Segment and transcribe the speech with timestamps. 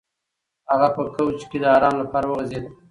[0.71, 2.65] هغه په کوچ کې د ارام لپاره وغځېد.